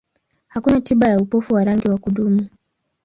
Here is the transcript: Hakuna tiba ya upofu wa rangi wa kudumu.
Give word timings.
Hakuna 0.47 0.81
tiba 0.81 1.07
ya 1.07 1.19
upofu 1.19 1.53
wa 1.53 1.63
rangi 1.63 1.87
wa 1.89 1.97
kudumu. 1.97 2.49